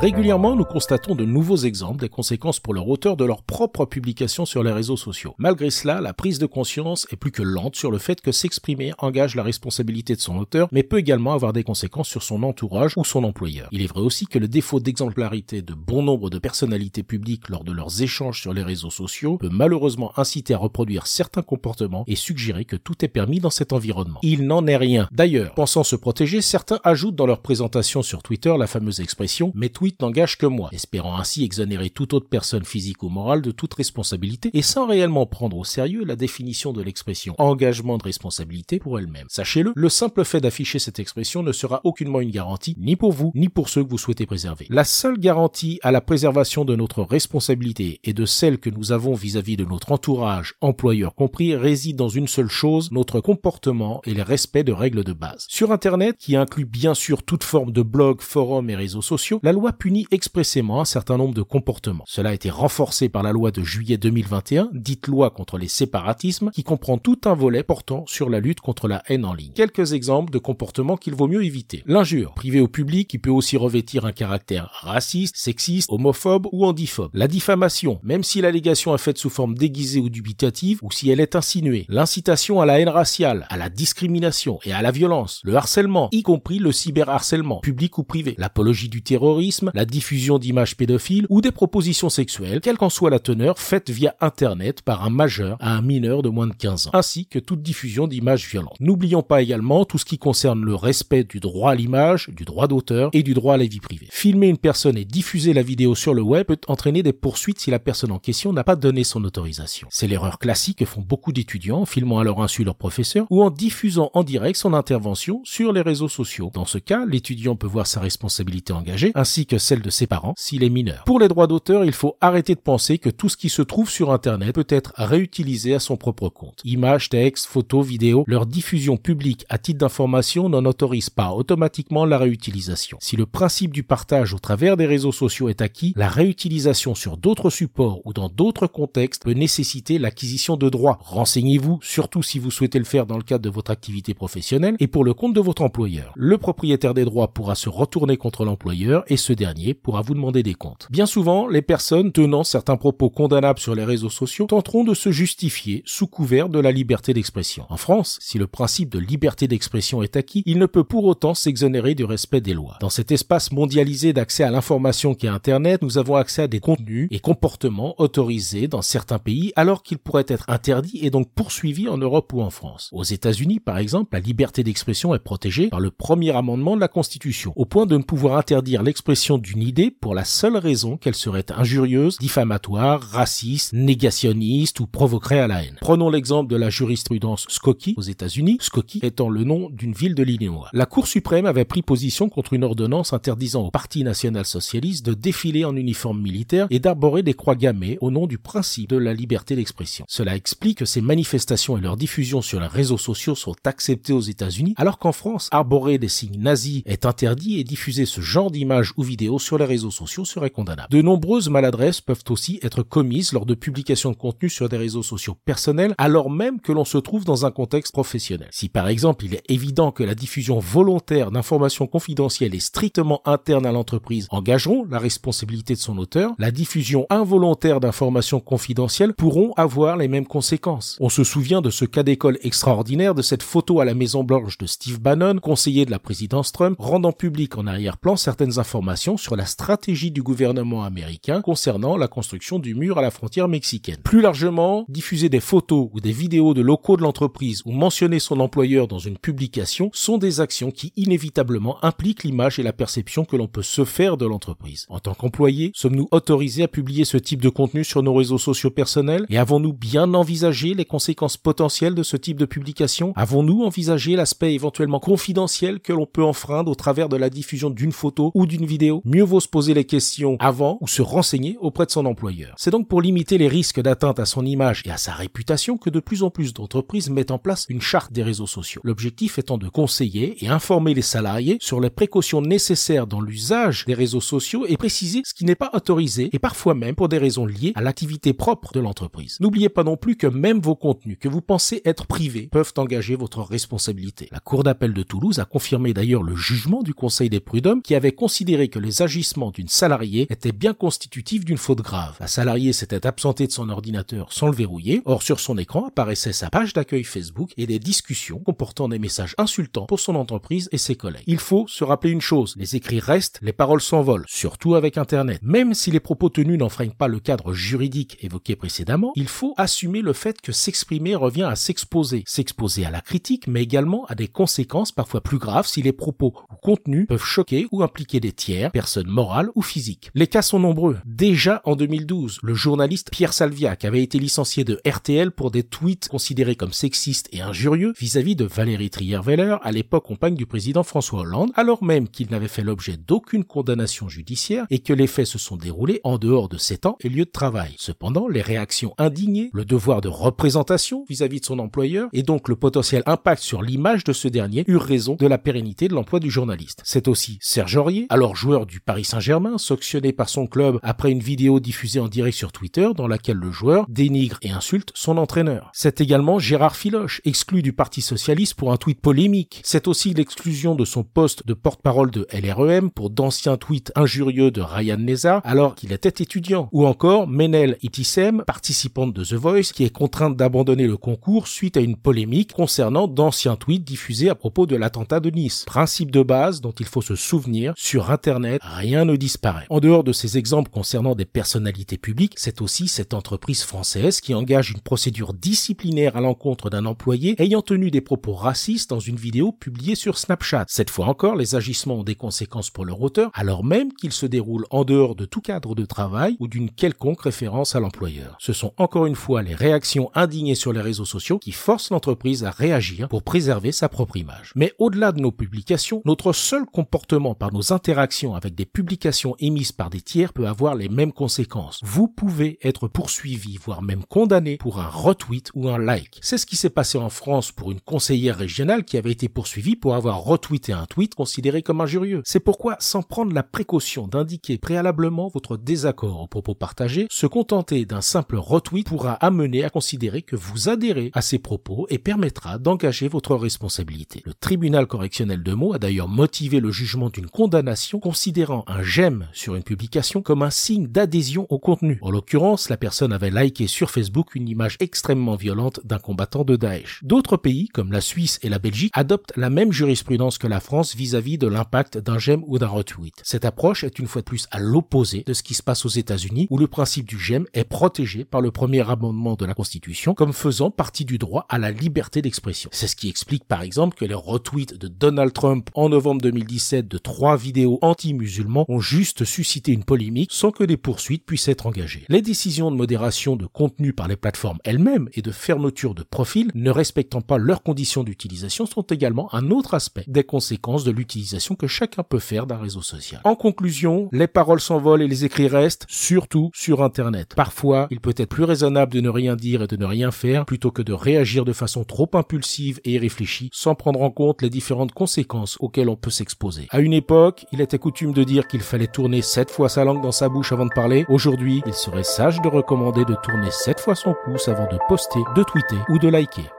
Régulièrement, 0.00 0.54
nous 0.54 0.64
constatons 0.64 1.16
de 1.16 1.24
nouveaux 1.24 1.56
exemples 1.56 1.98
des 1.98 2.08
conséquences 2.08 2.60
pour 2.60 2.72
leur 2.72 2.86
auteur 2.86 3.16
de 3.16 3.24
leur 3.24 3.42
propre 3.42 3.84
publication 3.84 4.46
sur 4.46 4.62
les 4.62 4.70
réseaux 4.70 4.96
sociaux. 4.96 5.34
Malgré 5.38 5.70
cela, 5.70 6.00
la 6.00 6.14
prise 6.14 6.38
de 6.38 6.46
conscience 6.46 7.04
est 7.10 7.16
plus 7.16 7.32
que 7.32 7.42
lente 7.42 7.74
sur 7.74 7.90
le 7.90 7.98
fait 7.98 8.20
que 8.20 8.30
s'exprimer 8.30 8.92
engage 8.98 9.34
la 9.34 9.42
responsabilité 9.42 10.14
de 10.14 10.20
son 10.20 10.38
auteur, 10.38 10.68
mais 10.70 10.84
peut 10.84 10.98
également 10.98 11.32
avoir 11.32 11.52
des 11.52 11.64
conséquences 11.64 12.08
sur 12.08 12.22
son 12.22 12.44
entourage 12.44 12.92
ou 12.96 13.04
son 13.04 13.24
employeur. 13.24 13.68
Il 13.72 13.82
est 13.82 13.88
vrai 13.88 14.00
aussi 14.00 14.26
que 14.26 14.38
le 14.38 14.46
défaut 14.46 14.78
d'exemplarité 14.78 15.62
de 15.62 15.74
bon 15.74 16.04
nombre 16.04 16.30
de 16.30 16.38
personnalités 16.38 17.02
publiques 17.02 17.48
lors 17.48 17.64
de 17.64 17.72
leurs 17.72 18.00
échanges 18.00 18.40
sur 18.40 18.54
les 18.54 18.62
réseaux 18.62 18.90
sociaux 18.90 19.38
peut 19.38 19.50
malheureusement 19.50 20.16
inciter 20.16 20.54
à 20.54 20.58
reproduire 20.58 21.08
certains 21.08 21.42
comportements 21.42 22.04
et 22.06 22.14
suggérer 22.14 22.64
que 22.64 22.76
tout 22.76 23.04
est 23.04 23.08
permis 23.08 23.40
dans 23.40 23.50
cet 23.50 23.72
environnement. 23.72 24.20
Il 24.22 24.46
n'en 24.46 24.64
est 24.68 24.76
rien. 24.76 25.08
D'ailleurs, 25.10 25.54
pensant 25.54 25.82
se 25.82 25.96
protéger, 25.96 26.40
certains 26.40 26.78
ajoutent 26.84 27.16
dans 27.16 27.26
leur 27.26 27.40
présentation 27.40 28.02
sur 28.02 28.22
Twitter 28.22 28.54
la 28.56 28.68
fameuse 28.68 29.00
expression 29.00 29.50
«mes 29.88 29.94
n'engage 30.00 30.38
que 30.38 30.46
moi, 30.46 30.68
espérant 30.72 31.18
ainsi 31.18 31.44
exonérer 31.44 31.90
toute 31.90 32.12
autre 32.14 32.28
personne 32.28 32.64
physique 32.64 33.02
ou 33.02 33.08
morale 33.08 33.42
de 33.42 33.50
toute 33.50 33.74
responsabilité 33.74 34.50
et 34.52 34.62
sans 34.62 34.86
réellement 34.86 35.26
prendre 35.26 35.56
au 35.56 35.64
sérieux 35.64 36.04
la 36.04 36.16
définition 36.16 36.72
de 36.72 36.82
l'expression 36.82 37.34
engagement 37.38 37.98
de 37.98 38.02
responsabilité 38.02 38.78
pour 38.78 38.98
elle-même. 38.98 39.26
Sachez-le, 39.28 39.72
le 39.74 39.88
simple 39.88 40.24
fait 40.24 40.40
d'afficher 40.40 40.78
cette 40.78 40.98
expression 40.98 41.42
ne 41.42 41.52
sera 41.52 41.80
aucunement 41.84 42.20
une 42.20 42.30
garantie, 42.30 42.74
ni 42.78 42.96
pour 42.96 43.12
vous, 43.12 43.32
ni 43.34 43.48
pour 43.48 43.68
ceux 43.68 43.84
que 43.84 43.90
vous 43.90 43.98
souhaitez 43.98 44.26
préserver. 44.26 44.66
La 44.70 44.84
seule 44.84 45.18
garantie 45.18 45.78
à 45.82 45.90
la 45.90 46.00
préservation 46.00 46.64
de 46.64 46.76
notre 46.76 47.02
responsabilité 47.02 48.00
et 48.04 48.12
de 48.12 48.26
celle 48.26 48.58
que 48.58 48.70
nous 48.70 48.92
avons 48.92 49.14
vis-à-vis 49.14 49.56
de 49.56 49.64
notre 49.64 49.92
entourage, 49.92 50.54
employeur 50.60 51.14
compris, 51.14 51.56
réside 51.56 51.96
dans 51.96 52.08
une 52.08 52.28
seule 52.28 52.48
chose, 52.48 52.92
notre 52.92 53.20
comportement 53.20 54.00
et 54.04 54.14
le 54.14 54.22
respect 54.22 54.64
de 54.64 54.72
règles 54.72 55.04
de 55.04 55.12
base. 55.12 55.46
Sur 55.48 55.72
Internet, 55.72 56.16
qui 56.18 56.36
inclut 56.36 56.64
bien 56.64 56.94
sûr 56.94 57.22
toute 57.22 57.44
forme 57.44 57.72
de 57.72 57.82
blog, 57.82 58.20
forum 58.20 58.70
et 58.70 58.76
réseaux 58.76 59.02
sociaux, 59.02 59.40
la 59.42 59.52
loi 59.52 59.72
punit 59.78 60.06
expressément 60.10 60.80
un 60.80 60.84
certain 60.84 61.16
nombre 61.16 61.34
de 61.34 61.42
comportements. 61.42 62.04
Cela 62.06 62.30
a 62.30 62.34
été 62.34 62.50
renforcé 62.50 63.08
par 63.08 63.22
la 63.22 63.32
loi 63.32 63.50
de 63.50 63.62
juillet 63.62 63.96
2021, 63.96 64.70
dite 64.72 65.06
loi 65.06 65.30
contre 65.30 65.56
les 65.56 65.68
séparatismes, 65.68 66.50
qui 66.50 66.64
comprend 66.64 66.98
tout 66.98 67.20
un 67.24 67.34
volet 67.34 67.62
portant 67.62 68.04
sur 68.06 68.28
la 68.28 68.40
lutte 68.40 68.60
contre 68.60 68.88
la 68.88 69.02
haine 69.08 69.24
en 69.24 69.34
ligne. 69.34 69.52
Quelques 69.54 69.92
exemples 69.92 70.32
de 70.32 70.38
comportements 70.38 70.96
qu'il 70.96 71.14
vaut 71.14 71.28
mieux 71.28 71.44
éviter. 71.44 71.82
L'injure, 71.86 72.34
privée 72.34 72.60
au 72.60 72.68
public, 72.68 73.08
qui 73.08 73.18
peut 73.18 73.30
aussi 73.30 73.56
revêtir 73.56 74.04
un 74.04 74.12
caractère 74.12 74.70
raciste, 74.80 75.36
sexiste, 75.36 75.90
homophobe 75.90 76.48
ou 76.52 76.64
handiphobe. 76.64 77.10
La 77.14 77.28
diffamation, 77.28 78.00
même 78.02 78.24
si 78.24 78.40
l'allégation 78.40 78.94
est 78.94 78.98
faite 78.98 79.18
sous 79.18 79.30
forme 79.30 79.56
déguisée 79.56 80.00
ou 80.00 80.08
dubitative, 80.08 80.80
ou 80.82 80.90
si 80.90 81.10
elle 81.10 81.20
est 81.20 81.36
insinuée. 81.36 81.86
L'incitation 81.88 82.60
à 82.60 82.66
la 82.66 82.80
haine 82.80 82.88
raciale, 82.88 83.46
à 83.48 83.56
la 83.56 83.68
discrimination 83.68 84.58
et 84.64 84.72
à 84.72 84.82
la 84.82 84.90
violence. 84.90 85.40
Le 85.44 85.54
harcèlement, 85.54 86.08
y 86.12 86.22
compris 86.22 86.58
le 86.58 86.72
cyberharcèlement, 86.72 87.60
public 87.60 87.98
ou 87.98 88.04
privé. 88.04 88.34
L'apologie 88.38 88.88
du 88.88 89.02
terrorisme, 89.02 89.67
la 89.74 89.84
diffusion 89.84 90.38
d'images 90.38 90.76
pédophiles 90.76 91.26
ou 91.28 91.40
des 91.40 91.52
propositions 91.52 92.08
sexuelles, 92.08 92.60
quelle 92.60 92.76
qu'en 92.76 92.90
soit 92.90 93.10
la 93.10 93.18
teneur, 93.18 93.58
faites 93.58 93.90
via 93.90 94.14
Internet 94.20 94.82
par 94.82 95.04
un 95.04 95.10
majeur 95.10 95.56
à 95.60 95.76
un 95.76 95.82
mineur 95.82 96.22
de 96.22 96.28
moins 96.28 96.46
de 96.46 96.54
15 96.54 96.88
ans, 96.88 96.90
ainsi 96.92 97.26
que 97.26 97.38
toute 97.38 97.62
diffusion 97.62 98.06
d'images 98.06 98.48
violentes. 98.48 98.76
N'oublions 98.80 99.22
pas 99.22 99.42
également 99.42 99.84
tout 99.84 99.98
ce 99.98 100.04
qui 100.04 100.18
concerne 100.18 100.64
le 100.64 100.74
respect 100.74 101.24
du 101.24 101.40
droit 101.40 101.72
à 101.72 101.74
l'image, 101.74 102.28
du 102.30 102.44
droit 102.44 102.66
d'auteur 102.66 103.10
et 103.12 103.22
du 103.22 103.34
droit 103.34 103.54
à 103.54 103.56
la 103.56 103.66
vie 103.66 103.80
privée. 103.80 104.08
Filmer 104.10 104.48
une 104.48 104.58
personne 104.58 104.96
et 104.96 105.04
diffuser 105.04 105.52
la 105.52 105.62
vidéo 105.62 105.94
sur 105.94 106.14
le 106.14 106.22
web 106.22 106.46
peut 106.46 106.58
entraîner 106.66 107.02
des 107.02 107.12
poursuites 107.12 107.60
si 107.60 107.70
la 107.70 107.78
personne 107.78 108.12
en 108.12 108.18
question 108.18 108.52
n'a 108.52 108.64
pas 108.64 108.76
donné 108.76 109.04
son 109.04 109.24
autorisation. 109.24 109.88
C'est 109.90 110.06
l'erreur 110.06 110.38
classique 110.38 110.78
que 110.78 110.84
font 110.84 111.02
beaucoup 111.02 111.32
d'étudiants 111.32 111.80
en 111.80 111.86
filmant 111.86 112.18
à 112.18 112.24
leur 112.24 112.40
insu 112.40 112.64
leur 112.64 112.76
professeur 112.76 113.26
ou 113.30 113.42
en 113.42 113.50
diffusant 113.50 114.10
en 114.14 114.22
direct 114.22 114.58
son 114.58 114.74
intervention 114.74 115.40
sur 115.44 115.72
les 115.72 115.80
réseaux 115.80 116.08
sociaux. 116.08 116.50
Dans 116.54 116.64
ce 116.64 116.78
cas, 116.78 117.04
l'étudiant 117.06 117.56
peut 117.56 117.66
voir 117.66 117.86
sa 117.86 118.00
responsabilité 118.00 118.72
engagée 118.72 119.12
ainsi 119.14 119.46
que 119.46 119.57
celle 119.58 119.82
de 119.82 119.90
ses 119.90 120.06
parents 120.06 120.34
s'il 120.36 120.62
est 120.62 120.68
mineur. 120.68 121.04
Pour 121.04 121.20
les 121.20 121.28
droits 121.28 121.46
d'auteur, 121.46 121.84
il 121.84 121.92
faut 121.92 122.16
arrêter 122.20 122.54
de 122.54 122.60
penser 122.60 122.98
que 122.98 123.08
tout 123.08 123.28
ce 123.28 123.36
qui 123.36 123.48
se 123.48 123.62
trouve 123.62 123.90
sur 123.90 124.12
Internet 124.12 124.54
peut 124.54 124.66
être 124.68 124.92
réutilisé 124.96 125.74
à 125.74 125.78
son 125.78 125.96
propre 125.96 126.28
compte. 126.28 126.60
Images, 126.64 127.08
textes, 127.08 127.46
photos, 127.46 127.86
vidéos, 127.86 128.24
leur 128.26 128.46
diffusion 128.46 128.96
publique 128.96 129.46
à 129.48 129.58
titre 129.58 129.78
d'information 129.78 130.48
n'en 130.48 130.64
autorise 130.64 131.10
pas 131.10 131.32
automatiquement 131.32 132.04
la 132.04 132.18
réutilisation. 132.18 132.98
Si 133.00 133.16
le 133.16 133.26
principe 133.26 133.72
du 133.72 133.82
partage 133.82 134.34
au 134.34 134.38
travers 134.38 134.76
des 134.76 134.86
réseaux 134.86 135.12
sociaux 135.12 135.48
est 135.48 135.62
acquis, 135.62 135.92
la 135.96 136.08
réutilisation 136.08 136.94
sur 136.94 137.16
d'autres 137.16 137.50
supports 137.50 138.00
ou 138.04 138.12
dans 138.12 138.28
d'autres 138.28 138.66
contextes 138.66 139.22
peut 139.22 139.32
nécessiter 139.32 139.98
l'acquisition 139.98 140.56
de 140.56 140.68
droits. 140.68 140.98
Renseignez-vous, 141.02 141.78
surtout 141.82 142.22
si 142.22 142.38
vous 142.38 142.50
souhaitez 142.50 142.78
le 142.78 142.84
faire 142.84 143.06
dans 143.06 143.16
le 143.16 143.22
cadre 143.22 143.44
de 143.44 143.50
votre 143.50 143.70
activité 143.70 144.14
professionnelle 144.14 144.76
et 144.80 144.86
pour 144.86 145.04
le 145.04 145.14
compte 145.14 145.34
de 145.34 145.40
votre 145.40 145.62
employeur. 145.62 146.12
Le 146.16 146.38
propriétaire 146.38 146.94
des 146.94 147.04
droits 147.04 147.32
pourra 147.32 147.54
se 147.54 147.68
retourner 147.68 148.16
contre 148.16 148.44
l'employeur 148.44 149.04
et 149.08 149.16
dernier 149.34 149.47
pourra 149.82 150.02
vous 150.02 150.14
demander 150.14 150.42
des 150.42 150.54
comptes. 150.54 150.88
Bien 150.90 151.06
souvent, 151.06 151.48
les 151.48 151.62
personnes 151.62 152.12
tenant 152.12 152.44
certains 152.44 152.76
propos 152.76 153.10
condamnables 153.10 153.58
sur 153.58 153.74
les 153.74 153.84
réseaux 153.84 154.10
sociaux 154.10 154.46
tenteront 154.46 154.84
de 154.84 154.94
se 154.94 155.10
justifier 155.10 155.82
sous 155.86 156.06
couvert 156.06 156.48
de 156.48 156.58
la 156.58 156.72
liberté 156.72 157.14
d'expression. 157.14 157.66
En 157.68 157.76
France, 157.76 158.18
si 158.20 158.38
le 158.38 158.46
principe 158.46 158.90
de 158.90 158.98
liberté 158.98 159.48
d'expression 159.48 160.02
est 160.02 160.16
acquis, 160.16 160.42
il 160.46 160.58
ne 160.58 160.66
peut 160.66 160.84
pour 160.84 161.04
autant 161.04 161.34
s'exonérer 161.34 161.94
du 161.94 162.04
respect 162.04 162.40
des 162.40 162.54
lois. 162.54 162.76
Dans 162.80 162.90
cet 162.90 163.12
espace 163.12 163.52
mondialisé 163.52 164.12
d'accès 164.12 164.44
à 164.44 164.50
l'information 164.50 165.14
qu'est 165.14 165.28
Internet, 165.28 165.82
nous 165.82 165.98
avons 165.98 166.16
accès 166.16 166.42
à 166.42 166.48
des 166.48 166.60
contenus 166.60 167.08
et 167.10 167.20
comportements 167.20 167.94
autorisés 167.98 168.68
dans 168.68 168.82
certains 168.82 169.18
pays 169.18 169.52
alors 169.56 169.82
qu'ils 169.82 169.98
pourraient 169.98 170.24
être 170.28 170.44
interdits 170.48 171.00
et 171.02 171.10
donc 171.10 171.30
poursuivis 171.34 171.88
en 171.88 171.98
Europe 171.98 172.32
ou 172.32 172.42
en 172.42 172.50
France. 172.50 172.90
Aux 172.92 173.04
États-Unis, 173.04 173.60
par 173.60 173.78
exemple, 173.78 174.10
la 174.12 174.20
liberté 174.20 174.62
d'expression 174.62 175.14
est 175.14 175.18
protégée 175.18 175.68
par 175.68 175.80
le 175.80 175.90
premier 175.90 176.34
amendement 176.36 176.76
de 176.76 176.80
la 176.80 176.88
Constitution, 176.88 177.52
au 177.56 177.64
point 177.64 177.86
de 177.86 177.96
ne 177.96 178.02
pouvoir 178.02 178.36
interdire 178.36 178.82
l'expression 178.82 179.37
d'une 179.38 179.62
idée 179.62 179.90
pour 179.90 180.14
la 180.14 180.24
seule 180.24 180.56
raison 180.56 180.96
qu'elle 180.96 181.14
serait 181.14 181.46
injurieuse, 181.50 182.18
diffamatoire, 182.18 183.00
raciste, 183.00 183.72
négationniste 183.72 184.80
ou 184.80 184.86
provoquerait 184.86 185.40
à 185.40 185.46
la 185.46 185.64
haine. 185.64 185.76
Prenons 185.80 186.10
l'exemple 186.10 186.50
de 186.50 186.56
la 186.56 186.70
jurisprudence 186.70 187.46
Skokie 187.48 187.94
aux 187.96 188.02
États-Unis, 188.02 188.58
Skokie 188.60 189.00
étant 189.02 189.28
le 189.28 189.44
nom 189.44 189.70
d'une 189.70 189.92
ville 189.92 190.14
de 190.14 190.22
l'Illinois. 190.22 190.68
La 190.72 190.86
Cour 190.86 191.06
suprême 191.06 191.46
avait 191.46 191.64
pris 191.64 191.82
position 191.82 192.28
contre 192.28 192.52
une 192.52 192.64
ordonnance 192.64 193.12
interdisant 193.12 193.66
au 193.66 193.70
Parti 193.70 194.04
national 194.04 194.44
socialiste 194.44 195.04
de 195.06 195.14
défiler 195.14 195.64
en 195.64 195.76
uniforme 195.76 196.20
militaire 196.20 196.66
et 196.70 196.78
d'arborer 196.78 197.22
des 197.22 197.34
croix 197.34 197.54
gammées 197.54 197.98
au 198.00 198.10
nom 198.10 198.26
du 198.26 198.38
principe 198.38 198.90
de 198.90 198.96
la 198.96 199.14
liberté 199.14 199.56
d'expression. 199.56 200.04
Cela 200.08 200.36
explique 200.36 200.78
que 200.78 200.84
ces 200.84 201.00
manifestations 201.00 201.76
et 201.76 201.80
leur 201.80 201.96
diffusion 201.96 202.42
sur 202.42 202.60
les 202.60 202.66
réseaux 202.66 202.98
sociaux 202.98 203.34
sont 203.34 203.56
acceptées 203.64 204.12
aux 204.12 204.20
États-Unis, 204.20 204.74
alors 204.76 204.98
qu'en 204.98 205.12
France, 205.12 205.48
arborer 205.50 205.98
des 205.98 206.08
signes 206.08 206.40
nazis 206.40 206.82
est 206.86 207.06
interdit 207.06 207.58
et 207.58 207.64
diffuser 207.64 208.06
ce 208.06 208.20
genre 208.20 208.50
d'images 208.50 208.92
ou 208.96 209.02
vidéos 209.02 209.17
sur 209.38 209.58
les 209.58 209.64
réseaux 209.64 209.90
sociaux 209.90 210.24
serait 210.24 210.50
condamnable. 210.50 210.88
De 210.90 211.02
nombreuses 211.02 211.48
maladresses 211.48 212.00
peuvent 212.00 212.24
aussi 212.30 212.60
être 212.62 212.82
commises 212.82 213.32
lors 213.32 213.46
de 213.46 213.54
publications 213.54 214.12
de 214.12 214.16
contenu 214.16 214.48
sur 214.48 214.68
des 214.68 214.76
réseaux 214.76 215.02
sociaux 215.02 215.36
personnels 215.44 215.94
alors 215.98 216.30
même 216.30 216.60
que 216.60 216.72
l'on 216.72 216.84
se 216.84 216.98
trouve 216.98 217.24
dans 217.24 217.44
un 217.44 217.50
contexte 217.50 217.92
professionnel. 217.92 218.48
Si 218.52 218.68
par 218.68 218.88
exemple 218.88 219.24
il 219.24 219.34
est 219.34 219.42
évident 219.48 219.90
que 219.90 220.04
la 220.04 220.14
diffusion 220.14 220.58
volontaire 220.58 221.30
d'informations 221.30 221.86
confidentielles 221.86 222.54
et 222.54 222.60
strictement 222.60 223.20
internes 223.24 223.66
à 223.66 223.72
l'entreprise 223.72 224.28
engageront 224.30 224.86
la 224.88 224.98
responsabilité 224.98 225.74
de 225.74 225.80
son 225.80 225.98
auteur, 225.98 226.32
la 226.38 226.50
diffusion 226.50 227.06
involontaire 227.10 227.80
d'informations 227.80 228.40
confidentielles 228.40 229.14
pourront 229.14 229.52
avoir 229.56 229.96
les 229.96 230.08
mêmes 230.08 230.26
conséquences. 230.26 230.96
On 231.00 231.08
se 231.08 231.24
souvient 231.24 231.60
de 231.60 231.70
ce 231.70 231.84
cas 231.84 232.02
d'école 232.02 232.38
extraordinaire 232.42 233.14
de 233.14 233.22
cette 233.22 233.42
photo 233.42 233.80
à 233.80 233.84
la 233.84 233.94
Maison 233.94 234.22
Blanche 234.22 234.58
de 234.58 234.66
Steve 234.66 235.00
Bannon, 235.00 235.38
conseiller 235.38 235.84
de 235.86 235.90
la 235.90 235.98
présidence 235.98 236.52
Trump, 236.52 236.76
rendant 236.78 237.12
public 237.12 237.58
en 237.58 237.66
arrière-plan 237.66 238.16
certaines 238.16 238.58
informations 238.58 239.07
sur 239.16 239.36
la 239.36 239.46
stratégie 239.46 240.10
du 240.10 240.22
gouvernement 240.22 240.84
américain 240.84 241.40
concernant 241.40 241.96
la 241.96 242.08
construction 242.08 242.58
du 242.58 242.74
mur 242.74 242.98
à 242.98 243.02
la 243.02 243.10
frontière 243.10 243.48
mexicaine. 243.48 244.00
Plus 244.04 244.20
largement, 244.20 244.84
diffuser 244.88 245.28
des 245.28 245.40
photos 245.40 245.88
ou 245.92 246.00
des 246.00 246.12
vidéos 246.12 246.54
de 246.54 246.60
locaux 246.60 246.96
de 246.96 247.02
l'entreprise 247.02 247.62
ou 247.64 247.72
mentionner 247.72 248.18
son 248.18 248.40
employeur 248.40 248.88
dans 248.88 248.98
une 248.98 249.18
publication 249.18 249.90
sont 249.92 250.18
des 250.18 250.40
actions 250.40 250.70
qui 250.70 250.92
inévitablement 250.96 251.82
impliquent 251.84 252.24
l'image 252.24 252.58
et 252.58 252.62
la 252.62 252.72
perception 252.72 253.24
que 253.24 253.36
l'on 253.36 253.48
peut 253.48 253.62
se 253.62 253.84
faire 253.84 254.16
de 254.16 254.26
l'entreprise. 254.26 254.86
En 254.88 254.98
tant 254.98 255.14
qu'employé, 255.14 255.70
sommes-nous 255.74 256.08
autorisés 256.10 256.64
à 256.64 256.68
publier 256.68 257.04
ce 257.04 257.16
type 257.16 257.40
de 257.40 257.48
contenu 257.48 257.84
sur 257.84 258.02
nos 258.02 258.14
réseaux 258.14 258.38
sociaux 258.38 258.70
personnels? 258.70 259.26
Et 259.28 259.38
avons-nous 259.38 259.72
bien 259.72 260.14
envisagé 260.14 260.74
les 260.74 260.84
conséquences 260.84 261.36
potentielles 261.36 261.94
de 261.94 262.02
ce 262.02 262.16
type 262.16 262.38
de 262.38 262.44
publication? 262.44 263.12
Avons-nous 263.16 263.62
envisagé 263.62 264.16
l'aspect 264.16 264.54
éventuellement 264.54 265.00
confidentiel 265.00 265.80
que 265.80 265.92
l'on 265.92 266.06
peut 266.06 266.24
enfreindre 266.24 266.70
au 266.70 266.74
travers 266.74 267.08
de 267.08 267.16
la 267.16 267.30
diffusion 267.30 267.70
d'une 267.70 267.92
photo 267.92 268.32
ou 268.34 268.46
d'une 268.46 268.66
vidéo? 268.66 268.97
Mieux 269.04 269.22
vaut 269.22 269.40
se 269.40 269.48
poser 269.48 269.74
les 269.74 269.84
questions 269.84 270.36
avant 270.40 270.78
ou 270.80 270.88
se 270.88 271.02
renseigner 271.02 271.56
auprès 271.60 271.86
de 271.86 271.90
son 271.90 272.06
employeur. 272.06 272.54
C'est 272.56 272.70
donc 272.70 272.88
pour 272.88 273.02
limiter 273.02 273.38
les 273.38 273.48
risques 273.48 273.80
d'atteinte 273.80 274.18
à 274.18 274.26
son 274.26 274.44
image 274.44 274.82
et 274.84 274.90
à 274.90 274.96
sa 274.96 275.12
réputation 275.12 275.78
que 275.78 275.90
de 275.90 276.00
plus 276.00 276.22
en 276.22 276.30
plus 276.30 276.52
d'entreprises 276.52 277.10
mettent 277.10 277.30
en 277.30 277.38
place 277.38 277.66
une 277.68 277.80
charte 277.80 278.12
des 278.12 278.22
réseaux 278.22 278.46
sociaux. 278.46 278.80
L'objectif 278.84 279.38
étant 279.38 279.58
de 279.58 279.68
conseiller 279.68 280.44
et 280.44 280.48
informer 280.48 280.94
les 280.94 281.02
salariés 281.02 281.58
sur 281.60 281.80
les 281.80 281.90
précautions 281.90 282.40
nécessaires 282.40 283.06
dans 283.06 283.20
l'usage 283.20 283.84
des 283.86 283.94
réseaux 283.94 284.20
sociaux 284.20 284.66
et 284.66 284.76
préciser 284.76 285.22
ce 285.24 285.34
qui 285.34 285.44
n'est 285.44 285.54
pas 285.54 285.70
autorisé 285.72 286.30
et 286.32 286.38
parfois 286.38 286.74
même 286.74 286.94
pour 286.94 287.08
des 287.08 287.18
raisons 287.18 287.46
liées 287.46 287.72
à 287.74 287.82
l'activité 287.82 288.32
propre 288.32 288.72
de 288.72 288.80
l'entreprise. 288.80 289.36
N'oubliez 289.40 289.68
pas 289.68 289.84
non 289.84 289.96
plus 289.96 290.16
que 290.16 290.26
même 290.26 290.60
vos 290.60 290.76
contenus 290.76 291.18
que 291.20 291.28
vous 291.28 291.40
pensez 291.40 291.82
être 291.84 292.06
privés 292.06 292.48
peuvent 292.50 292.72
engager 292.76 293.16
votre 293.16 293.42
responsabilité. 293.42 294.28
La 294.32 294.40
Cour 294.40 294.62
d'appel 294.62 294.92
de 294.92 295.02
Toulouse 295.02 295.38
a 295.38 295.44
confirmé 295.44 295.94
d'ailleurs 295.94 296.22
le 296.22 296.36
jugement 296.36 296.82
du 296.82 296.94
Conseil 296.94 297.30
des 297.30 297.40
prud'hommes 297.40 297.82
qui 297.82 297.94
avait 297.94 298.12
considéré 298.12 298.68
que 298.68 298.78
les 298.78 298.87
agissements 299.00 299.50
d'une 299.50 299.68
salariée 299.68 300.26
étaient 300.30 300.52
bien 300.52 300.74
constitutifs 300.74 301.44
d'une 301.44 301.58
faute 301.58 301.82
grave. 301.82 302.16
La 302.20 302.26
salariée 302.26 302.72
s'était 302.72 303.06
absentée 303.06 303.46
de 303.46 303.52
son 303.52 303.68
ordinateur 303.68 304.32
sans 304.32 304.46
le 304.48 304.54
verrouiller, 304.54 305.02
or 305.04 305.22
sur 305.22 305.40
son 305.40 305.58
écran 305.58 305.86
apparaissait 305.86 306.32
sa 306.32 306.50
page 306.50 306.72
d'accueil 306.72 307.04
Facebook 307.04 307.52
et 307.56 307.66
des 307.66 307.78
discussions 307.78 308.38
comportant 308.38 308.88
des 308.88 308.98
messages 308.98 309.34
insultants 309.38 309.86
pour 309.86 310.00
son 310.00 310.14
entreprise 310.14 310.68
et 310.72 310.78
ses 310.78 310.96
collègues. 310.96 311.24
Il 311.26 311.38
faut 311.38 311.66
se 311.68 311.84
rappeler 311.84 312.10
une 312.10 312.20
chose, 312.20 312.54
les 312.56 312.76
écrits 312.76 313.00
restent, 313.00 313.38
les 313.42 313.52
paroles 313.52 313.80
s'envolent, 313.80 314.24
surtout 314.26 314.74
avec 314.74 314.98
Internet. 314.98 315.40
Même 315.42 315.74
si 315.74 315.90
les 315.90 316.00
propos 316.00 316.28
tenus 316.28 316.58
n'enfreignent 316.58 316.90
pas 316.90 317.08
le 317.08 317.20
cadre 317.20 317.52
juridique 317.52 318.18
évoqué 318.20 318.56
précédemment, 318.56 319.12
il 319.16 319.28
faut 319.28 319.54
assumer 319.56 320.02
le 320.02 320.12
fait 320.12 320.40
que 320.40 320.52
s'exprimer 320.52 321.14
revient 321.14 321.44
à 321.44 321.56
s'exposer. 321.56 322.22
S'exposer 322.26 322.84
à 322.84 322.90
la 322.90 323.00
critique, 323.00 323.46
mais 323.46 323.62
également 323.62 324.04
à 324.06 324.14
des 324.14 324.28
conséquences 324.28 324.92
parfois 324.92 325.20
plus 325.20 325.38
graves 325.38 325.66
si 325.66 325.82
les 325.82 325.92
propos 325.92 326.34
ou 326.50 326.56
contenus 326.56 327.06
peuvent 327.08 327.24
choquer 327.24 327.66
ou 327.72 327.82
impliquer 327.82 328.20
des 328.20 328.32
tiers, 328.32 328.70
personnes 328.78 329.08
morales 329.08 329.50
ou 329.56 329.62
physiques. 329.62 330.08
Les 330.14 330.28
cas 330.28 330.40
sont 330.40 330.60
nombreux. 330.60 330.98
Déjà 331.04 331.60
en 331.64 331.74
2012, 331.74 332.38
le 332.44 332.54
journaliste 332.54 333.10
Pierre 333.10 333.32
Salviac 333.32 333.84
avait 333.84 334.04
été 334.04 334.20
licencié 334.20 334.62
de 334.62 334.80
RTL 334.86 335.32
pour 335.32 335.50
des 335.50 335.64
tweets 335.64 336.06
considérés 336.06 336.54
comme 336.54 336.72
sexistes 336.72 337.28
et 337.32 337.40
injurieux 337.40 337.92
vis-à-vis 337.98 338.36
de 338.36 338.44
Valérie 338.44 338.90
Trierweiler, 338.90 339.56
à 339.62 339.72
l'époque 339.72 340.04
compagne 340.04 340.36
du 340.36 340.46
président 340.46 340.84
François 340.84 341.22
Hollande, 341.22 341.50
alors 341.56 341.82
même 341.82 342.08
qu'il 342.08 342.30
n'avait 342.30 342.46
fait 342.46 342.62
l'objet 342.62 342.96
d'aucune 342.96 343.42
condamnation 343.42 344.08
judiciaire 344.08 344.64
et 344.70 344.78
que 344.78 344.92
les 344.92 345.08
faits 345.08 345.26
se 345.26 345.38
sont 345.38 345.56
déroulés 345.56 346.00
en 346.04 346.16
dehors 346.16 346.48
de 346.48 346.56
ses 346.56 346.78
temps 346.78 346.98
et 347.00 347.08
lieux 347.08 347.24
de 347.24 347.30
travail. 347.32 347.74
Cependant, 347.78 348.28
les 348.28 348.42
réactions 348.42 348.94
indignées, 348.96 349.50
le 349.54 349.64
devoir 349.64 350.02
de 350.02 350.08
représentation 350.08 351.04
vis-à-vis 351.08 351.40
de 351.40 351.46
son 351.46 351.58
employeur 351.58 352.10
et 352.12 352.22
donc 352.22 352.48
le 352.48 352.54
potentiel 352.54 353.02
impact 353.06 353.42
sur 353.42 353.60
l'image 353.60 354.04
de 354.04 354.12
ce 354.12 354.28
dernier 354.28 354.62
eurent 354.68 354.82
raison 354.84 355.16
de 355.16 355.26
la 355.26 355.38
pérennité 355.38 355.88
de 355.88 355.94
l'emploi 355.94 356.20
du 356.20 356.30
journaliste. 356.30 356.80
C'est 356.84 357.08
aussi 357.08 357.38
Serge 357.40 357.74
Aurier, 357.74 358.06
alors 358.08 358.36
joueur 358.36 358.67
du 358.68 358.80
Paris 358.80 359.04
Saint-Germain, 359.04 359.58
sanctionné 359.58 360.12
par 360.12 360.28
son 360.28 360.46
club 360.46 360.78
après 360.82 361.10
une 361.10 361.20
vidéo 361.20 361.58
diffusée 361.58 361.98
en 361.98 362.08
direct 362.08 362.36
sur 362.36 362.52
Twitter 362.52 362.88
dans 362.94 363.08
laquelle 363.08 363.38
le 363.38 363.50
joueur 363.50 363.86
dénigre 363.88 364.38
et 364.42 364.50
insulte 364.50 364.92
son 364.94 365.18
entraîneur. 365.18 365.70
C'est 365.72 366.00
également 366.00 366.38
Gérard 366.38 366.76
Filoche, 366.76 367.20
exclu 367.24 367.62
du 367.62 367.72
Parti 367.72 368.02
Socialiste 368.02 368.54
pour 368.54 368.72
un 368.72 368.76
tweet 368.76 369.00
polémique. 369.00 369.60
C'est 369.64 369.88
aussi 369.88 370.14
l'exclusion 370.14 370.74
de 370.74 370.84
son 370.84 371.02
poste 371.02 371.46
de 371.46 371.54
porte-parole 371.54 372.10
de 372.10 372.26
LREM 372.32 372.90
pour 372.90 373.10
d'anciens 373.10 373.56
tweets 373.56 373.90
injurieux 373.96 374.50
de 374.50 374.60
Ryan 374.60 374.98
Neza 374.98 375.40
alors 375.44 375.74
qu'il 375.74 375.92
était 375.92 376.22
étudiant. 376.22 376.68
Ou 376.72 376.86
encore 376.86 377.26
Menel 377.26 377.78
Itissem, 377.82 378.44
participante 378.46 379.14
de 379.14 379.24
The 379.24 379.34
Voice, 379.34 379.72
qui 379.74 379.84
est 379.84 379.90
contrainte 379.90 380.36
d'abandonner 380.36 380.86
le 380.86 380.96
concours 380.96 381.48
suite 381.48 381.76
à 381.76 381.80
une 381.80 381.96
polémique 381.96 382.52
concernant 382.52 383.08
d'anciens 383.08 383.56
tweets 383.56 383.84
diffusés 383.84 384.28
à 384.28 384.34
propos 384.34 384.66
de 384.66 384.76
l'attentat 384.76 385.20
de 385.20 385.30
Nice. 385.30 385.64
Principe 385.66 386.10
de 386.10 386.22
base 386.22 386.60
dont 386.60 386.72
il 386.72 386.86
faut 386.86 387.02
se 387.02 387.14
souvenir, 387.14 387.72
sur 387.76 388.10
Internet, 388.10 388.57
rien 388.62 389.04
ne 389.04 389.16
disparaît. 389.16 389.66
En 389.70 389.80
dehors 389.80 390.04
de 390.04 390.12
ces 390.12 390.38
exemples 390.38 390.70
concernant 390.70 391.14
des 391.14 391.24
personnalités 391.24 391.98
publiques, 391.98 392.34
c'est 392.36 392.60
aussi 392.60 392.88
cette 392.88 393.14
entreprise 393.14 393.62
française 393.62 394.20
qui 394.20 394.34
engage 394.34 394.70
une 394.70 394.80
procédure 394.80 395.34
disciplinaire 395.34 396.16
à 396.16 396.20
l'encontre 396.20 396.70
d'un 396.70 396.86
employé 396.86 397.34
ayant 397.38 397.62
tenu 397.62 397.90
des 397.90 398.00
propos 398.00 398.34
racistes 398.34 398.90
dans 398.90 399.00
une 399.00 399.16
vidéo 399.16 399.52
publiée 399.52 399.94
sur 399.94 400.18
Snapchat. 400.18 400.64
Cette 400.68 400.90
fois 400.90 401.06
encore, 401.06 401.36
les 401.36 401.54
agissements 401.54 401.96
ont 401.96 402.04
des 402.04 402.14
conséquences 402.14 402.70
pour 402.70 402.84
leur 402.84 403.00
auteur, 403.00 403.30
alors 403.34 403.64
même 403.64 403.92
qu'ils 403.92 404.12
se 404.12 404.26
déroulent 404.26 404.66
en 404.70 404.84
dehors 404.84 405.14
de 405.14 405.24
tout 405.24 405.40
cadre 405.40 405.74
de 405.74 405.84
travail 405.84 406.36
ou 406.40 406.48
d'une 406.48 406.70
quelconque 406.70 407.22
référence 407.22 407.74
à 407.74 407.80
l'employeur. 407.80 408.36
Ce 408.38 408.52
sont 408.52 408.72
encore 408.76 409.06
une 409.06 409.14
fois 409.14 409.42
les 409.42 409.54
réactions 409.54 410.10
indignées 410.14 410.54
sur 410.54 410.72
les 410.72 410.80
réseaux 410.80 411.04
sociaux 411.04 411.38
qui 411.38 411.52
forcent 411.52 411.90
l'entreprise 411.90 412.44
à 412.44 412.50
réagir 412.50 413.08
pour 413.08 413.22
préserver 413.22 413.72
sa 413.72 413.88
propre 413.88 414.16
image. 414.16 414.52
Mais 414.54 414.72
au-delà 414.78 415.12
de 415.12 415.20
nos 415.20 415.32
publications, 415.32 416.02
notre 416.04 416.32
seul 416.32 416.64
comportement 416.64 417.34
par 417.34 417.52
nos 417.52 417.72
interactions 417.72 418.34
avec 418.34 418.47
des 418.54 418.66
publications 418.66 419.34
émises 419.38 419.72
par 419.72 419.90
des 419.90 420.00
tiers 420.00 420.32
peut 420.32 420.46
avoir 420.46 420.74
les 420.74 420.88
mêmes 420.88 421.12
conséquences. 421.12 421.80
Vous 421.82 422.08
pouvez 422.08 422.58
être 422.62 422.88
poursuivi, 422.88 423.56
voire 423.56 423.82
même 423.82 424.04
condamné 424.04 424.56
pour 424.56 424.80
un 424.80 424.88
retweet 424.88 425.50
ou 425.54 425.68
un 425.68 425.78
like. 425.78 426.18
C'est 426.22 426.38
ce 426.38 426.46
qui 426.46 426.56
s'est 426.56 426.70
passé 426.70 426.98
en 426.98 427.10
France 427.10 427.52
pour 427.52 427.70
une 427.72 427.80
conseillère 427.80 428.36
régionale 428.36 428.84
qui 428.84 428.96
avait 428.96 429.12
été 429.12 429.28
poursuivie 429.28 429.76
pour 429.76 429.94
avoir 429.94 430.22
retweeté 430.22 430.72
un 430.72 430.86
tweet 430.86 431.14
considéré 431.14 431.62
comme 431.62 431.80
injurieux. 431.80 432.22
C'est 432.24 432.40
pourquoi, 432.40 432.76
sans 432.80 433.02
prendre 433.02 433.32
la 433.32 433.42
précaution 433.42 434.08
d'indiquer 434.08 434.58
préalablement 434.58 435.28
votre 435.28 435.56
désaccord 435.56 436.22
aux 436.22 436.26
propos 436.26 436.54
partagés, 436.54 437.06
se 437.10 437.26
contenter 437.26 437.84
d'un 437.84 438.00
simple 438.00 438.36
retweet 438.36 438.86
pourra 438.86 439.14
amener 439.14 439.64
à 439.64 439.70
considérer 439.70 440.22
que 440.22 440.36
vous 440.36 440.68
adhérez 440.68 441.10
à 441.14 441.22
ces 441.22 441.38
propos 441.38 441.86
et 441.90 441.98
permettra 441.98 442.58
d'engager 442.58 443.08
votre 443.08 443.34
responsabilité. 443.36 444.22
Le 444.24 444.34
tribunal 444.34 444.86
correctionnel 444.86 445.42
de 445.42 445.54
Meaux 445.54 445.74
a 445.74 445.78
d'ailleurs 445.78 446.08
motivé 446.08 446.60
le 446.60 446.70
jugement 446.70 447.10
d'une 447.10 447.28
condamnation 447.28 448.00
considérant 448.28 448.62
un 448.66 448.82
j'aime 448.82 449.26
sur 449.32 449.54
une 449.54 449.62
publication 449.62 450.20
comme 450.20 450.42
un 450.42 450.50
signe 450.50 450.86
d'adhésion 450.86 451.46
au 451.48 451.58
contenu. 451.58 451.98
En 452.02 452.10
l'occurrence, 452.10 452.68
la 452.68 452.76
personne 452.76 453.10
avait 453.10 453.30
liké 453.30 453.66
sur 453.66 453.90
Facebook 453.90 454.34
une 454.34 454.50
image 454.50 454.76
extrêmement 454.80 455.34
violente 455.34 455.80
d'un 455.84 455.98
combattant 455.98 456.44
de 456.44 456.54
Daesh. 456.54 457.00
D'autres 457.02 457.38
pays, 457.38 457.68
comme 457.68 457.90
la 457.90 458.02
Suisse 458.02 458.38
et 458.42 458.50
la 458.50 458.58
Belgique, 458.58 458.92
adoptent 458.94 459.32
la 459.38 459.48
même 459.48 459.72
jurisprudence 459.72 460.36
que 460.36 460.46
la 460.46 460.60
France 460.60 460.94
vis-à-vis 460.94 461.38
de 461.38 461.46
l'impact 461.46 461.96
d'un 461.96 462.18
j'aime 462.18 462.44
ou 462.46 462.58
d'un 462.58 462.66
retweet. 462.66 463.14
Cette 463.22 463.46
approche 463.46 463.82
est 463.82 463.98
une 463.98 464.06
fois 464.06 464.20
de 464.20 464.26
plus 464.26 464.46
à 464.50 464.60
l'opposé 464.60 465.22
de 465.26 465.32
ce 465.32 465.42
qui 465.42 465.54
se 465.54 465.62
passe 465.62 465.86
aux 465.86 465.88
États-Unis, 465.88 466.48
où 466.50 466.58
le 466.58 466.66
principe 466.66 467.08
du 467.08 467.18
j'aime 467.18 467.46
est 467.54 467.64
protégé 467.64 468.26
par 468.26 468.42
le 468.42 468.50
premier 468.50 468.86
amendement 468.90 469.36
de 469.36 469.46
la 469.46 469.54
Constitution 469.54 470.12
comme 470.12 470.34
faisant 470.34 470.70
partie 470.70 471.06
du 471.06 471.16
droit 471.16 471.46
à 471.48 471.56
la 471.56 471.70
liberté 471.70 472.20
d'expression. 472.20 472.68
C'est 472.74 472.88
ce 472.88 472.96
qui 472.96 473.08
explique 473.08 473.44
par 473.44 473.62
exemple 473.62 473.96
que 473.96 474.04
les 474.04 474.12
retweets 474.12 474.74
de 474.74 474.88
Donald 474.88 475.32
Trump 475.32 475.70
en 475.72 475.88
novembre 475.88 476.20
2017 476.20 476.86
de 476.86 476.98
trois 476.98 477.38
vidéos 477.38 477.78
anti-musulmans 478.18 478.64
ont 478.68 478.80
juste 478.80 479.24
suscité 479.24 479.72
une 479.72 479.84
polémique 479.84 480.32
sans 480.32 480.50
que 480.50 480.64
des 480.64 480.76
poursuites 480.76 481.24
puissent 481.24 481.48
être 481.48 481.66
engagées. 481.66 482.04
Les 482.08 482.22
décisions 482.22 482.70
de 482.70 482.76
modération 482.76 483.36
de 483.36 483.46
contenu 483.46 483.92
par 483.92 484.08
les 484.08 484.16
plateformes 484.16 484.58
elles-mêmes 484.64 485.08
et 485.14 485.22
de 485.22 485.30
fermeture 485.30 485.94
de 485.94 486.02
profils 486.02 486.50
ne 486.54 486.70
respectant 486.70 487.20
pas 487.20 487.38
leurs 487.38 487.62
conditions 487.62 488.02
d'utilisation 488.02 488.66
sont 488.66 488.82
également 488.82 489.32
un 489.34 489.50
autre 489.50 489.74
aspect 489.74 490.04
des 490.08 490.24
conséquences 490.24 490.84
de 490.84 490.90
l'utilisation 490.90 491.54
que 491.54 491.66
chacun 491.66 492.02
peut 492.02 492.18
faire 492.18 492.46
d'un 492.46 492.58
réseau 492.58 492.82
social. 492.82 493.20
En 493.24 493.36
conclusion, 493.36 494.08
les 494.12 494.26
paroles 494.26 494.60
s'envolent 494.60 495.02
et 495.02 495.08
les 495.08 495.24
écrits 495.24 495.48
restent, 495.48 495.86
surtout 495.88 496.50
sur 496.54 496.82
Internet. 496.82 497.34
Parfois, 497.36 497.86
il 497.90 498.00
peut 498.00 498.14
être 498.16 498.28
plus 498.28 498.44
raisonnable 498.44 498.92
de 498.92 499.00
ne 499.00 499.08
rien 499.08 499.36
dire 499.36 499.62
et 499.62 499.66
de 499.66 499.76
ne 499.76 499.84
rien 499.84 500.10
faire 500.10 500.44
plutôt 500.44 500.70
que 500.70 500.82
de 500.82 500.92
réagir 500.92 501.44
de 501.44 501.52
façon 501.52 501.84
trop 501.84 502.08
impulsive 502.14 502.80
et 502.84 502.92
irréfléchie 502.92 503.50
sans 503.52 503.74
prendre 503.74 504.02
en 504.02 504.10
compte 504.10 504.42
les 504.42 504.50
différentes 504.50 504.92
conséquences 504.92 505.56
auxquelles 505.60 505.88
on 505.88 505.96
peut 505.96 506.10
s'exposer. 506.10 506.66
À 506.70 506.80
une 506.80 506.92
époque, 506.92 507.46
il 507.52 507.60
était 507.60 507.78
coutume 507.78 508.07
de 508.12 508.24
dire 508.24 508.46
qu'il 508.46 508.62
fallait 508.62 508.86
tourner 508.86 509.22
sept 509.22 509.50
fois 509.50 509.68
sa 509.68 509.84
langue 509.84 510.02
dans 510.02 510.12
sa 510.12 510.28
bouche 510.28 510.52
avant 510.52 510.66
de 510.66 510.74
parler. 510.74 511.06
Aujourd'hui, 511.08 511.62
il 511.66 511.74
serait 511.74 512.02
sage 512.02 512.40
de 512.42 512.48
recommander 512.48 513.04
de 513.04 513.14
tourner 513.14 513.50
sept 513.50 513.80
fois 513.80 513.94
son 513.94 514.14
pouce 514.24 514.48
avant 514.48 514.66
de 514.66 514.78
poster, 514.88 515.20
de 515.34 515.42
tweeter 515.42 515.78
ou 515.88 515.98
de 515.98 516.08
liker. 516.08 516.50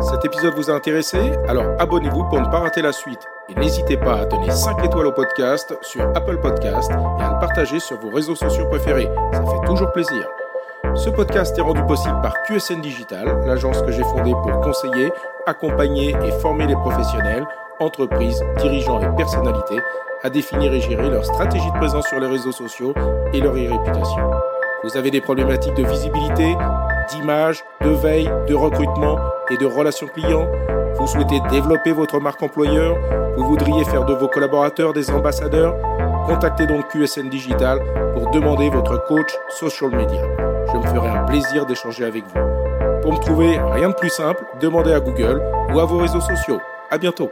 Cet 0.00 0.24
épisode 0.24 0.54
vous 0.54 0.70
a 0.70 0.74
intéressé? 0.74 1.18
Alors 1.46 1.66
abonnez-vous 1.78 2.24
pour 2.24 2.40
ne 2.40 2.46
pas 2.46 2.60
rater 2.60 2.82
la 2.82 2.92
suite. 2.92 3.20
Et 3.48 3.54
n'hésitez 3.54 3.96
pas 3.96 4.20
à 4.20 4.24
donner 4.24 4.50
5 4.50 4.84
étoiles 4.84 5.06
au 5.06 5.12
podcast 5.12 5.76
sur 5.82 6.02
Apple 6.14 6.38
Podcast 6.40 6.90
et 6.90 7.22
à 7.22 7.32
le 7.32 7.38
partager 7.38 7.80
sur 7.80 7.98
vos 8.00 8.10
réseaux 8.10 8.34
sociaux 8.34 8.66
préférés. 8.66 9.08
Ça 9.32 9.44
fait 9.44 9.66
toujours 9.66 9.92
plaisir. 9.92 10.26
Ce 10.94 11.10
podcast 11.10 11.56
est 11.56 11.62
rendu 11.62 11.82
possible 11.84 12.20
par 12.22 12.34
QSN 12.42 12.80
Digital, 12.80 13.44
l'agence 13.46 13.80
que 13.82 13.92
j'ai 13.92 14.02
fondée 14.02 14.32
pour 14.32 14.60
conseiller, 14.60 15.12
accompagner 15.46 16.16
et 16.24 16.32
former 16.32 16.66
les 16.66 16.74
professionnels 16.74 17.46
entreprises, 17.80 18.44
dirigeants 18.58 19.00
et 19.00 19.16
personnalités 19.16 19.80
à 20.22 20.30
définir 20.30 20.72
et 20.72 20.80
gérer 20.80 21.08
leur 21.08 21.24
stratégie 21.24 21.70
de 21.70 21.78
présence 21.78 22.06
sur 22.08 22.20
les 22.20 22.26
réseaux 22.26 22.52
sociaux 22.52 22.94
et 23.32 23.40
leur 23.40 23.54
e-réputation. 23.54 24.30
Vous 24.84 24.96
avez 24.96 25.10
des 25.10 25.20
problématiques 25.20 25.74
de 25.74 25.84
visibilité, 25.84 26.56
d'image, 27.10 27.64
de 27.82 27.90
veille, 27.90 28.30
de 28.48 28.54
recrutement 28.54 29.18
et 29.50 29.56
de 29.56 29.66
relations 29.66 30.06
clients 30.06 30.46
Vous 30.94 31.06
souhaitez 31.06 31.40
développer 31.50 31.92
votre 31.92 32.20
marque 32.20 32.42
employeur 32.42 32.96
Vous 33.36 33.44
voudriez 33.44 33.84
faire 33.84 34.04
de 34.04 34.14
vos 34.14 34.28
collaborateurs 34.28 34.92
des 34.92 35.10
ambassadeurs 35.10 35.74
Contactez 36.26 36.66
donc 36.66 36.88
QSN 36.88 37.28
Digital 37.28 37.80
pour 38.14 38.30
demander 38.30 38.68
votre 38.70 39.04
coach 39.06 39.34
social 39.48 39.90
media. 39.90 40.22
Je 40.72 40.78
me 40.78 40.86
ferai 40.86 41.08
un 41.08 41.24
plaisir 41.24 41.66
d'échanger 41.66 42.04
avec 42.04 42.24
vous. 42.24 43.00
Pour 43.02 43.12
me 43.12 43.18
trouver, 43.18 43.58
rien 43.72 43.88
de 43.88 43.94
plus 43.94 44.10
simple, 44.10 44.44
demandez 44.60 44.92
à 44.92 45.00
Google 45.00 45.42
ou 45.74 45.80
à 45.80 45.84
vos 45.84 45.98
réseaux 45.98 46.20
sociaux. 46.20 46.60
À 46.90 46.98
bientôt. 46.98 47.30